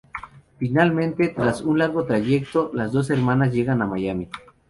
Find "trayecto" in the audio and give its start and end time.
2.05-2.71